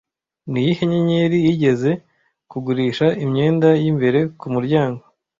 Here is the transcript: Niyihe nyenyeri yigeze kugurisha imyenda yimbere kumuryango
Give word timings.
Niyihe 0.51 0.83
nyenyeri 0.91 1.37
yigeze 1.45 1.91
kugurisha 2.49 3.07
imyenda 3.23 3.69
yimbere 3.81 4.19
kumuryango 4.39 5.01